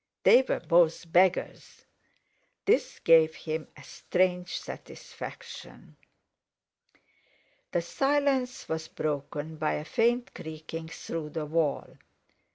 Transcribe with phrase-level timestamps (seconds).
[0.23, 1.85] They were both beggars.
[2.65, 5.95] This gave him a strange satisfaction.
[7.71, 11.97] The silence was broken by a faint creaking through the wall.